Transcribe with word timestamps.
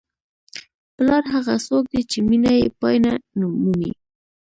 پلار 0.95 1.23
هغه 1.33 1.55
څوک 1.67 1.83
دی 1.91 2.01
چې 2.11 2.17
مینه 2.27 2.51
یې 2.59 2.65
پای 2.79 2.97
نه 3.05 3.11
مومي. 3.61 3.91